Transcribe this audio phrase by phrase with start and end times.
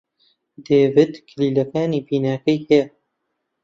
[0.65, 2.83] دەیڤد کلیلەکانی بیناکەی هەیە.